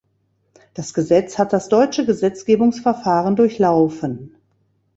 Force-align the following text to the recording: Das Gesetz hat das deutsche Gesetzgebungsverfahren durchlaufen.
Das 0.73 0.95
Gesetz 0.95 1.37
hat 1.37 1.53
das 1.53 1.69
deutsche 1.69 2.07
Gesetzgebungsverfahren 2.07 3.35
durchlaufen. 3.35 4.33